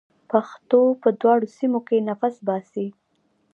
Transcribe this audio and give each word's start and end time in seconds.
پښتو 0.29 0.81
په 1.01 1.09
دواړو 1.21 1.47
سیمه 1.57 1.79
کې 1.87 2.05
نفس 2.09 2.35
باسي. 2.47 2.87